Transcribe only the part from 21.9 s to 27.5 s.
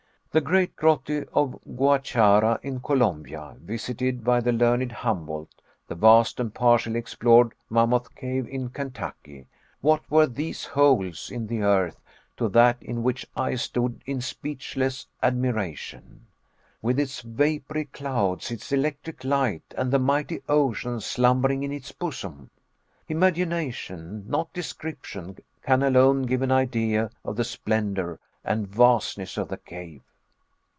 bosom! Imagination, not description, can alone give an idea of the